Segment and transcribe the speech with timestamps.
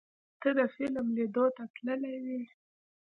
[0.41, 2.41] ته د فلم لیدو ته تللی وې؟